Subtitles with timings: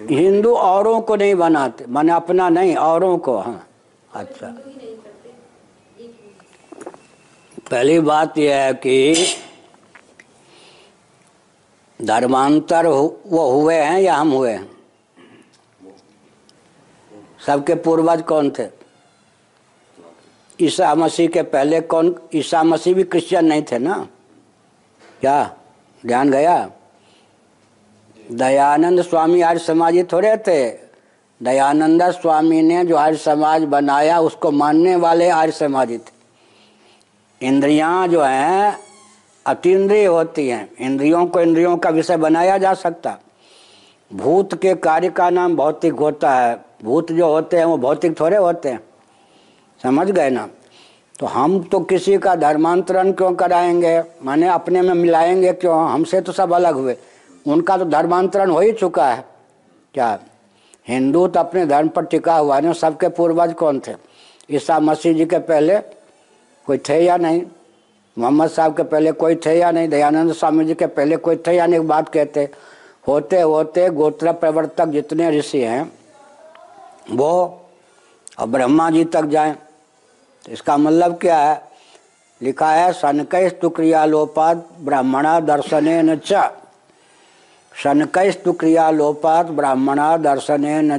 [0.00, 3.68] हिंदू औरों को नहीं बनाते, माने अपना नहीं, औरों को हाँ।
[4.14, 4.46] अच्छा।
[7.70, 9.14] पहली बात यह है कि
[12.02, 14.70] धर्मांतर वो हुए हैं या हम हुए हैं?
[17.46, 18.68] सबके पूर्वज कौन थे?
[20.60, 24.08] ईसा मसीह के पहले कौन, ईसा मसीह भी क्रिश्चियन नहीं थे ना?
[25.20, 25.56] क्या?
[26.06, 26.70] ध्यान गया?
[28.32, 30.70] दयानंद स्वामी आर्य समाजी थोड़े थे।
[31.42, 36.18] दयानंद स्वामी ने जो आर्य समाज बनाया, उसको मानने वाले आर्य समाजी थे।
[37.46, 38.78] इंद्रियाँ जो हैं,
[39.46, 43.18] अतीन्द्रिय होती हैं। इंद्रियों को इंद्रियों का विषय बनाया जा सकता।
[44.12, 48.36] भूत के कार्य का नाम भौतिक होता है। भूत जो होते हैं, वो भौतिक थोड़े
[48.36, 48.80] होते हैं।
[49.82, 50.48] समझ गए ना?
[51.18, 54.00] तो हम तो किसी का धर्मांतरण क्यों कराएँगे?
[54.00, 55.90] माने अपने में मिलाएँगे क्यों?
[55.90, 56.96] हमसे तो सब अलग हुए।
[57.48, 59.24] उनका तो धर्मांतरण हो ही चुका है।
[59.94, 60.18] क्या?
[60.88, 63.94] हिंदू तो अपने धर्म पर टिका हुआ है सबके पूर्वज कौन थे?
[64.50, 65.78] ईसा मसीह जी के पहले
[66.66, 67.42] कोई थे या नहीं?
[68.16, 69.88] मोहम्मद साहब के पहले कोई थे या नहीं?
[69.88, 71.80] दयानंद स्वामी जी के पहले कोई थे या नहीं?
[71.80, 72.48] बात कहते,
[73.08, 75.92] होते होते गोत्र प्रवर्तक जितने ऋषि हैं,
[77.10, 77.30] वो
[78.38, 79.54] और ब्रह्मा जी तक जाएँ।
[80.44, 81.62] तो इसका मतलब क्या है?
[82.40, 86.16] लिखा है सनकस्तु क्रियालोपात ब्राह्मणा दर्शन न
[87.76, 90.98] च सनकस्तु क्रियालोपात ब्राह्मणा दर्शने न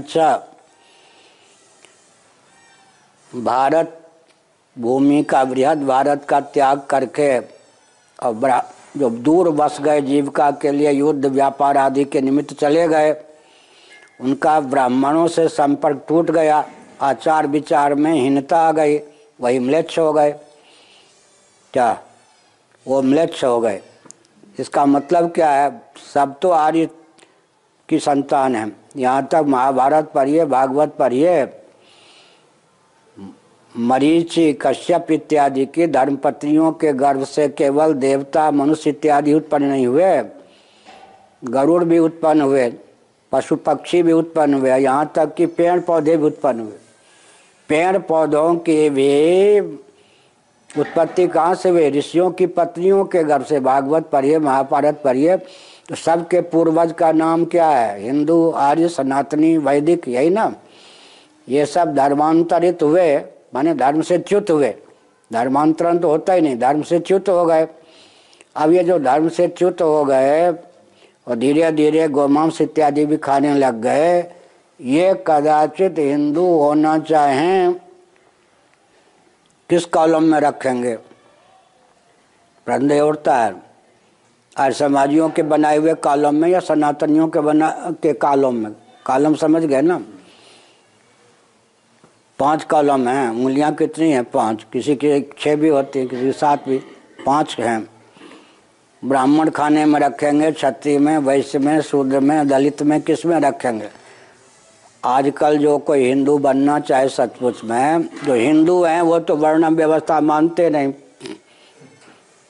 [3.36, 4.10] भारत
[4.80, 7.40] भूमि का बृहद भारत का त्याग करके
[8.24, 8.62] और
[8.98, 13.12] जो दूर बस गए जीविका के लिए युद्ध, व्यापार आदि के निमित्त चले गए,
[14.22, 16.70] उनका ब्राह्मणों से संपर्क टूट गया,
[17.02, 19.00] आचार विचार में हीनता आ गई,
[19.42, 20.32] वही म्लेच्छ हो गए।
[21.74, 22.00] क्या?
[22.88, 23.82] वो म्लेच्छ हो गए।
[24.60, 25.82] इसका मतलब क्या है?
[26.14, 26.90] सब तो आर्य
[27.90, 31.48] की संतान है। यहाँ तक महाभारत पढ़िए, भागवत पढ़िए,
[33.76, 40.22] मरीचि, कश्यप इत्यादि की धर्मपत्नियों के गर्भ से केवल देवता, मनुष्य इत्यादि उत्पन्न नहीं हुए।
[41.44, 42.70] गरुड़ भी उत्पन्न हुए,
[43.32, 46.78] पशु पक्षी भी उत्पन्न हुए, यहाँ तक कि पेड़ पौधे भी उत्पन्न हुए।
[47.70, 49.62] पेड़ पौधों के भी
[50.78, 51.90] उत्पत्ति कहाँ से हुई?
[51.90, 55.38] ऋषियों की पत्नियों के घर से, भागवत पढ़िए, महाभारत पढ़िए।
[55.90, 58.04] तो सबके पूर्वज का नाम क्या है?
[58.04, 60.54] हिंदू, आर्य, सनातनी, वैदिक, यही ना?
[61.50, 63.18] ये सब धर्मांतरित हुए,
[63.54, 64.74] माने धर्म से च्युत हुए।
[65.32, 67.68] धर्मांतरण तो होता ही नहीं, धर्म से च्युत हो गए।
[68.56, 70.52] अब ये जो धर्म से च्युत हो गए,
[71.28, 74.20] और धीरे धीरे गोमांस इत्यादि भी खाने लग गए,
[74.80, 77.76] ये कदाचित हिंदू होना चाहें
[79.70, 80.96] किस कॉलम में रखेंगे?
[82.66, 83.56] प्रदेह उठता है।
[84.60, 88.72] और समाजियों के बनाए हुए कॉलम में या सनातनियों के बना, के कॉलम में?
[89.06, 90.02] कॉलम समझ गए ना?
[92.40, 94.24] पाँच कॉलम हैं। उंगलियाँ कितनी हैं?
[94.24, 96.78] पाँच। किसी की छः भी होती है, किसी की सात भी।
[97.26, 97.90] पाँच हैं।
[99.06, 103.99] ब्राह्मण खाने में रखेंगे क्षत्रिय में, वैश्य में, शूद्र में, दलित में किसमें रखेंगे?
[105.04, 110.20] आजकल जो कोई हिंदू बनना चाहे सचमुच में, जो हिंदू हैं, वो तो वर्ण व्यवस्था
[110.22, 110.94] मानते नहीं।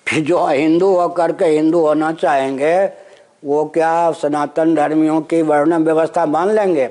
[0.07, 2.85] फिर जो हिंदू होकर के हिंदू होना चाहेंगे,
[3.45, 6.89] वो क्या सनातन धर्मियों की वर्ण व्यवस्था मान लेंगे?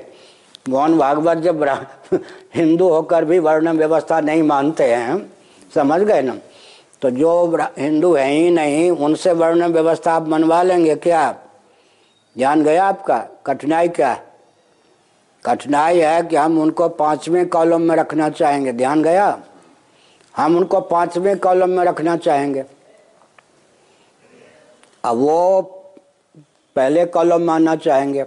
[0.69, 1.63] मोहन भागवत जब
[2.55, 5.31] हिंदू होकर भी वर्ण व्यवस्था नहीं मानते हैं,
[5.75, 6.37] समझ गए ना?
[7.01, 11.31] तो जो हिंदू हैं ही नहीं, उनसे वर्ण व्यवस्था आप मनवा लेंगे क्या?
[12.37, 13.17] ध्यान गया आपका?
[13.45, 14.17] कठिनाई क्या?
[15.49, 19.39] कठिनाई है कि हम उनको पाँचवें कॉलम में रखना चाहेंगे। ध्यान गया?
[20.35, 22.63] हम उनको पाँचवें कॉलम में रखना चाहेंगे।
[25.05, 25.61] अब वो
[26.75, 28.23] पहले कॉलम मानना चाहेंगे।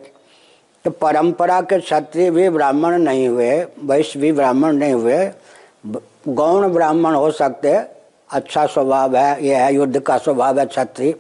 [0.85, 5.31] तो परंपरा के क्षत्रिय भी ब्राह्मण नहीं हुए, वैश्य भी ब्राह्मण नहीं हुए।
[6.29, 7.75] गौण ब्राह्मण हो सकते
[8.31, 11.15] अच्छा स्वभाव है यह है युद्ध का स्वभाव है क्षत्रिय।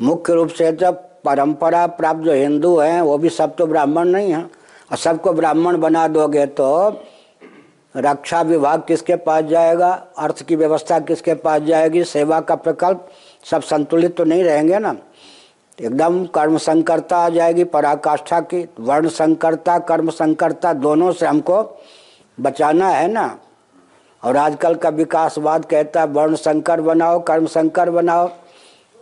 [0.00, 4.32] मुख्य रूप से जब परंपरा प्राप्त जो हिंदू हैं, वो भी सब तो ब्राह्मण नहीं
[4.32, 4.50] हैं।
[4.94, 6.66] और सबको ब्राह्मण बना दोगे तो
[7.96, 9.88] रक्षा विभाग किसके पास जाएगा?
[10.18, 12.04] अर्थ की व्यवस्था किसके पास जाएगी?
[12.04, 13.08] सेवा का प्रकल्प
[13.50, 14.94] सब संतुलित तो नहीं रहेंगे ना।
[15.80, 21.62] एकदम कर्म संकरता आ जाएगी पराकाष्ठा की। वर्ण संकरता, कर्म संकरता दोनों से हमको
[22.38, 23.26] बचाना है ना।
[24.22, 28.30] और आजकल का विकासवाद कहता है, वर्ण संकर बनाओ, कर्म संकर बनाओ।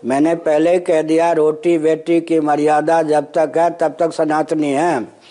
[0.03, 4.71] मैंने पहले ही कह दिया रोटी बेटी की मर्यादा जब तक है, तब तक सनातनी
[4.71, 5.22] है।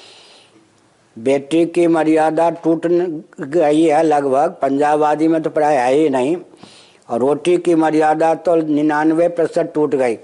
[1.18, 6.36] बेटी की मर्यादा टूट गई है लगभग। पंजाब आदि में तो प्राय है ही नहीं।
[7.10, 10.18] और रोटी की मर्यादा तो निन्यानवे प्रतिशत टूट गई।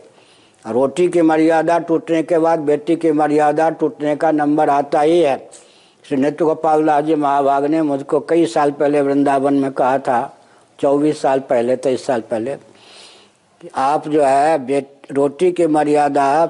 [0.66, 5.38] रोटी की मर्यादा टूटने के बाद बेटी की मर्यादा टूटने का नंबर आता ही है।
[6.06, 10.38] श्री नित्य गोपाल दास जी महाभाग ने मुझको कई साल पहले वृंदावन में कहा था,
[10.80, 12.56] चौबीस साल पहले, तेईस साल पहले,
[13.62, 16.50] कि आप जो है बेट रोटी की मर्यादा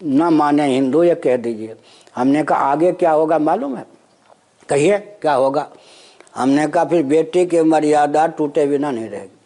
[0.00, 1.74] न माने हिंदू, ये कह दीजिए।
[2.16, 3.86] हमने कहा, आगे क्या होगा मालूम है?
[4.68, 5.68] कहिए, क्या होगा?
[6.36, 9.38] हमने कहा, फिर बेटी की मर्यादा टूटे बिना नहीं रहेगी।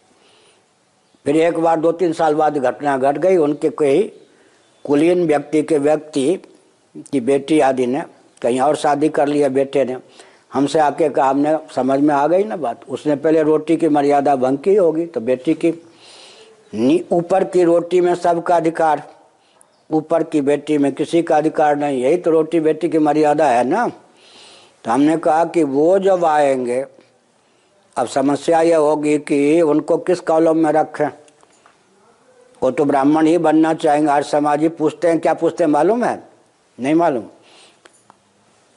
[1.25, 4.01] फिर एक बार दो तीन साल बाद घटना घट गट गई, उनके कोई
[4.85, 6.41] कुलीन व्यक्ति के व्यक्ति
[7.11, 8.03] की बेटी आदि ने
[8.41, 9.97] कहीं और शादी कर लिया बेटे ने।
[10.53, 14.35] हमसे आके कहा, हमने समझ में आ गई ना बात। उसने पहले रोटी की मर्यादा
[14.35, 19.03] भंग की होगी तो बेटी की ऊपर की रोटी में सबका अधिकार
[19.91, 23.63] ऊपर की बेटी में किसी का अधिकार नहीं, यही तो रोटी बेटी की मर्यादा है
[23.63, 23.87] ना?
[24.85, 26.85] तो हमने कहा कि वो जब आएँगे,
[27.97, 31.07] अब समस्या ये होगी कि उनको किस कॉलम में रखें?
[32.63, 36.03] वो तो ब्राह्मण ही बनना चाहेंगे, हर समाज ही पूछते हैं, क्या पूछते हैं, मालूम
[36.03, 36.23] है?
[36.79, 37.23] नहीं मालूम।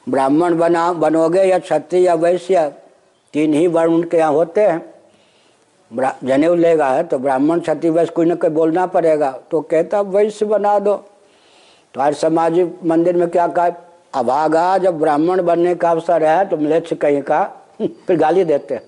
[0.09, 2.73] ब्राह्मण बना, बनोगे या क्षत्रिय या वैश्य,
[3.33, 4.93] तीन ही वर्ण उनके यहाँ होते हैं।
[6.23, 10.45] जनेऊ लेगा है तो ब्राह्मण क्षत्रिय वैश्य कोई ना कोई बोलना पड़ेगा। तो कहता वैश्य
[10.45, 10.95] बना दो।
[11.93, 13.69] तो आज सामाजिक मंदिर में क्या कहा
[14.13, 17.43] अभागा जब ब्राह्मण बनने का अवसर है तो मिलेच्छ कहीं का
[17.81, 18.79] फिर गाली देते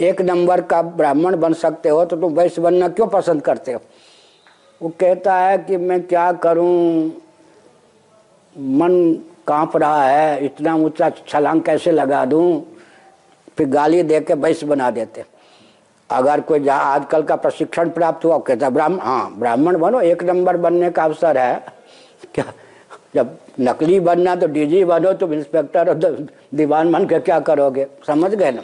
[0.00, 3.80] एक नंबर का ब्राह्मण बन सकते हो तो तुम वैश्य बनना क्यों पसंद करते हो?
[4.80, 7.06] वो कहता है कि, मैं क्या करूँ?
[8.56, 9.12] मन
[9.46, 12.62] काँप रहा है, इतना ऊँचा छलांग कैसे लगा दूँ?
[13.56, 15.24] फिर गाली दे के वैश्य बना देते।
[16.12, 20.56] अगर कोई जहाँ आजकल का प्रशिक्षण प्राप्त हुआ कहता ब्राह्मण हाँ ब्राह्मण बनो, एक नंबर
[20.56, 21.64] बनने का अवसर है।
[22.34, 22.44] क्या,
[23.14, 27.86] जब नकली बनना तो डीजी बनो, तुम इंस्पेक्टर और दीवान बन के क्या करोगे?
[28.06, 28.62] समझ गए ना?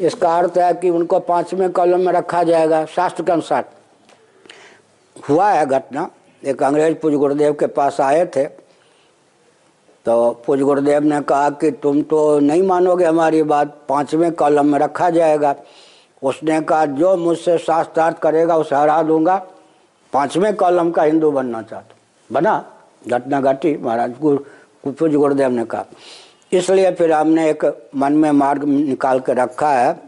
[0.00, 3.64] इसका अर्थ है कि उनको पाँचवें कॉलम में रखा जाएगा शास्त्र के अनुसार।
[5.16, 6.08] हुआ है घटना।
[6.42, 8.44] एक अंग्रेज़ पूज गुरुदेव के पास आए थे।
[10.06, 14.78] तो पूज गुरुदेव ने कहा कि तुम तो नहीं मानोगे हमारी बात, पाँचवें कॉलम में
[14.78, 15.54] रखा जाएगा।
[16.22, 19.36] उसने कहा, जो मुझसे शास्त्रार्थ करेगा, उसे हरा दूँगा।
[20.12, 21.94] पाँचवें कॉलम का हिंदू बनना चाहता
[22.30, 22.64] बना,
[23.08, 25.84] घटना घटी, महाराज गुरु पूज गुरुदेव ने कहा।
[26.52, 27.64] इसलिए फिर हमने एक
[27.96, 30.00] मन में मार्ग निकाल के रखा है।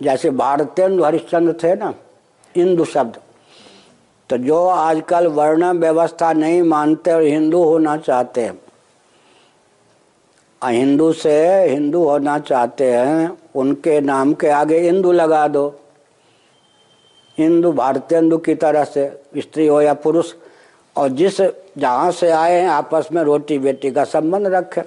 [0.00, 1.92] जैसे भारतेंदु हरिश्चंद्र थे ना
[2.54, 3.18] हिंदू शब्द।
[4.30, 8.58] तो जो आजकल वर्ण व्यवस्था नहीं मानते और हिंदू होना चाहते हैं
[10.62, 11.32] हिंदू से
[11.68, 15.68] हिंदू होना चाहते हैं, उनके नाम के आगे हिंदू लगा दो।
[17.38, 19.06] हिंदू भारतीय हिंदू की तरह से,
[19.36, 20.32] स्त्री हो या पुरुष,
[20.96, 24.82] और जिस जहाँ से आए हैं आपस में रोटी बेटी का संबंध रखें।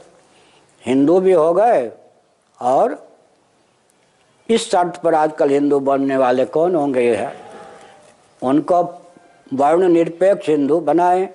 [0.86, 1.92] हिंदू भी हो गए,
[2.60, 2.98] और
[4.50, 7.33] इस शर्त पर आजकल हिंदू बनने वाले कौन होंगे है
[8.42, 8.81] उनको
[9.51, 11.30] वर्ण निरपेक्ष हिंदू बनाए।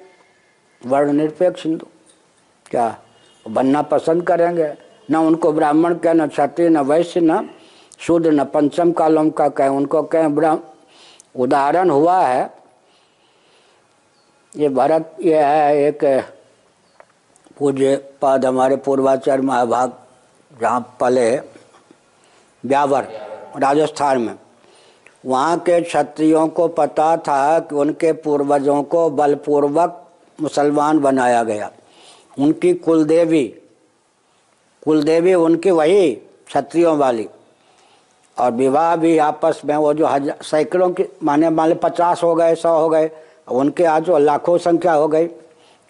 [0.83, 1.87] वर्ण निरपेक्ष हिंदू,
[2.67, 2.99] क्या?
[3.47, 4.73] बनना पसंद करेंगे।
[5.11, 7.49] न उनको ब्राह्मण कहें, न क्षत्रिय, न वैश्य, न
[7.99, 10.59] शुद्ध न पंचम कालम का कहें, उनको कहें
[11.37, 12.51] उदाहरण हुआ है,
[14.55, 16.05] ये भरत, ये है एक
[17.59, 19.93] पूज्य पद हमारे पूर्वाचार्य महाभाग,
[20.61, 21.31] जहाँ पले
[22.65, 23.09] ब्यावर,
[23.57, 24.35] राजस्थान में।
[25.27, 30.07] वहाँ के क्षत्रियों को पता था कि उनके पूर्वजों को बलपूर्वक
[30.39, 31.71] मुसलमान बनाया गया।
[32.41, 33.45] उनकी कुलदेवी
[34.83, 37.29] कुलदेवी उनकी वही क्षत्रियों वाली।
[38.37, 42.55] और विवाह भी आपस में वो जो हज़ार सैकड़ों की, माने माने पचास हो गए,
[42.55, 43.11] सौ हो गए
[43.51, 45.29] उनके आज जो लाखों संख्या हो गई,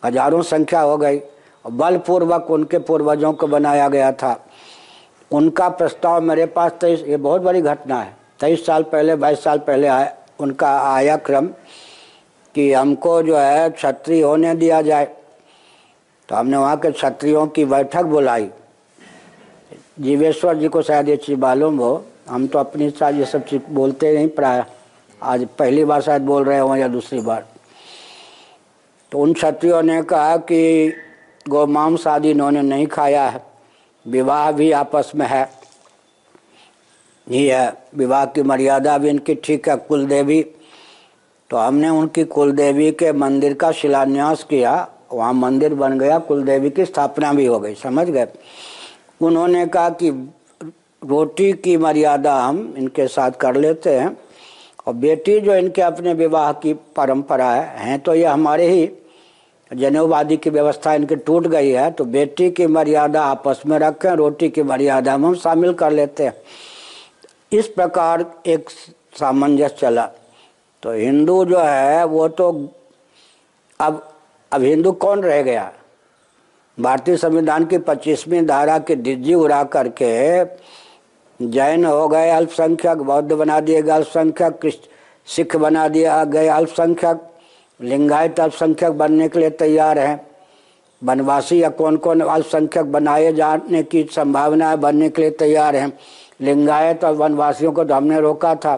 [0.03, 1.21] हज़ारों संख्या हो गई
[1.67, 4.39] बलपूर्वक उनके पूर्वजों को बनाया गया था।
[5.31, 9.59] उनका प्रस्ताव मेरे पास तेईस, ये बहुत बड़ी घटना है। तेईस साल पहले, बाईस साल
[9.61, 11.47] पहले आया, उनका आया क्रम
[12.55, 15.09] कि हमको जो है क्षत्रिय होने दिया जाए।
[16.31, 18.49] तो हमने वहाँ के क्षत्रियों की बैठक बुलाई।
[20.01, 23.63] जीवेश्वर जी को शायद ये चीज़ मालूम हो, हम तो अपनी साथ ये सब चीज़
[23.71, 24.65] बोलते नहीं, प्राय
[25.21, 27.47] आज पहली बार शायद बोल रहे हों या दूसरी बार।
[29.13, 30.93] तो उन क्षत्रियों ने कहा कि
[31.49, 33.43] गौ मांस आदि इन्होंने नहीं खाया है,
[34.07, 35.43] विवाह भी आपस में है।
[37.27, 40.43] ही है, विवाह की मर्यादा भी इनकी ठीक है कुल देवी
[41.51, 44.73] तो हमने उनकी कुल देवी के मंदिर का शिलान्यास किया
[45.11, 48.26] वहाँ मंदिर बन गया कुल देवी की स्थापना भी हो गई, समझ गए?
[49.21, 50.11] उन्होंने कहा कि
[51.02, 54.17] रोटी की मर्यादा हम इनके साथ कर लेते हैं,
[54.87, 58.90] और बेटी जो इनके अपने विवाह की परंपरा है, हैं तो ये हमारे ही
[59.71, 64.49] जनेवादी की व्यवस्था इनकी टूट गई है तो बेटी की मर्यादा आपस में रखें, रोटी
[64.49, 66.35] की मर्यादा हम शामिल कर लेते हैं।
[67.52, 68.71] इस प्रकार एक
[69.14, 70.09] सामंजस्य चला।
[70.83, 72.50] तो हिंदू जो है, वो तो
[73.81, 74.07] अब
[74.52, 75.71] अब हिंदू कौन रह गया?
[76.78, 80.45] भारतीय संविधान की पच्चीसवीं धारा की डिज्जी उड़ा करके
[81.40, 84.73] जैन हो गए, अल्पसंख्यक, बौद्ध बना दिए गए, अल्पसंख्यक
[85.28, 87.21] सिख बना दिया गए अल्पसंख्यक,
[87.80, 90.21] लिंगायत अल्पसंख्यक बनने के लिए तैयार हैं।
[91.02, 95.92] वनवासी या कौन कौन अल्पसंख्यक बनाए जाने की संभावना बनने के लिए तैयार हैं।
[96.40, 98.75] लिंगायत और वनवासियों को तो हमने रोका था,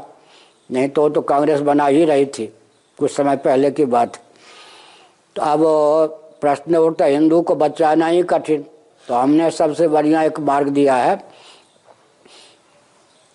[0.71, 2.47] नहीं तो तो कांग्रेस बना ही रही थी,
[2.99, 4.19] कुछ समय पहले की बात।
[5.37, 5.61] तो अब
[6.41, 8.65] प्रश्न उठता, हिंदू को बचाना ही कठिन।
[9.09, 11.17] तो हमने सबसे बढ़िया एक मार्ग दिया है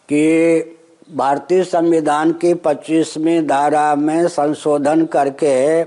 [0.10, 0.76] कि
[1.10, 5.84] भारतीय संविधान की 25वीं धारा में संशोधन करके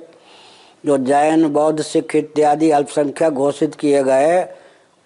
[0.84, 4.40] जो जैन, बौद्ध, सिख इत्यादि अल्पसंख्यक घोषित किए गए,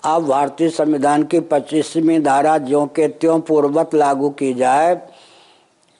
[0.03, 4.95] अब भारतीय संविधान की 25वीं धारा ज्यों के त्यों पूर्वत लागू की जाए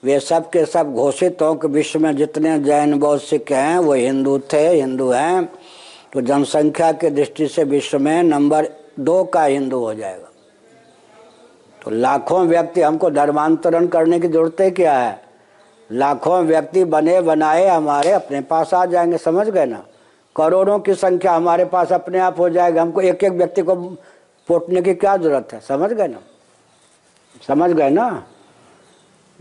[0.05, 3.93] वे सब के सब घोषित हों कि विश्व में जितने जैन बौद्ध सिख हैं, वो
[3.93, 5.45] हिंदू थे, हिंदू हैं।
[6.13, 8.67] तो जनसंख्या के दृष्टि से विश्व में नंबर
[8.99, 10.29] दो का हिंदू हो जाएगा।
[11.85, 15.21] तो लाखों व्यक्ति, हमको धर्मांतरण करने की ज़रूरत है क्या है?
[15.91, 19.83] लाखों व्यक्ति बने बनाए हमारे अपने पास आ जाएँगे, समझ गए ना?
[20.35, 23.75] करोड़ों की संख्या हमारे पास अपने आप हो जाएगा। हमको एक एक व्यक्ति को
[24.47, 26.19] पोटने की क्या ज़रूरत है, समझ गए ना?
[27.47, 28.23] समझ गए ना?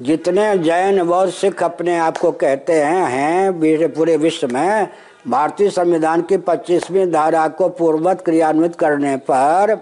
[0.01, 4.89] जितने जैन व सिख अपने आप को कहते हैं हैं पूरे विश्व में,
[5.29, 9.77] भारतीय संविधान की 25वीं धारा को पूर्वत क्रियान्वित करने पर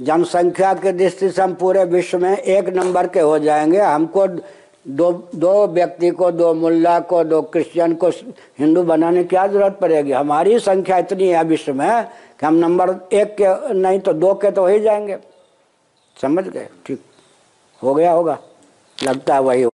[0.00, 5.10] जनसंख्या के दृष्टि से हम पूरे विश्व में एक नंबर के हो जाएँगे। हमको दो
[5.34, 8.08] दो व्यक्ति को, दो मुल्ला को, दो क्रिश्चियन को
[8.58, 10.12] हिंदू बनाने की क्या ज़रूरत पड़ेगी?
[10.12, 12.04] हमारी संख्या इतनी है विश्व में
[12.40, 15.16] कि हम नंबर एक के, नहीं तो दो के तो हो ही जाएँगे।
[16.22, 16.68] समझ गए?
[16.86, 17.02] ठीक।
[17.82, 18.38] हो गया होगा।
[19.04, 19.64] लगता है वही